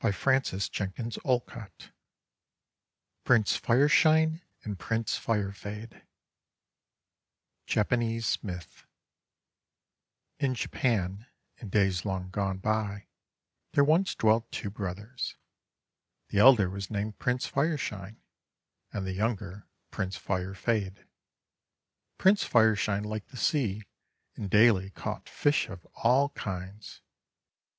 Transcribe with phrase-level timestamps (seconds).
[0.01, 1.91] PRINCE FIRESHINE 227
[3.23, 6.07] PRINCE FIRESHINE AND PRINCE FIREFADE
[7.67, 8.87] Japanese Myth
[10.39, 11.27] IN Japan,
[11.57, 13.09] in days long gone by,
[13.73, 15.37] there once dwelt two brothers.
[16.29, 18.19] The elder was named Prince Fireshine
[18.91, 21.05] and the younger Prince Firefade.
[22.17, 23.83] Prince Fireshine liked the sea,
[24.35, 27.01] and daily caught fish of all kinds.